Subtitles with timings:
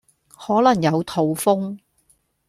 [0.29, 1.77] 可能有肚風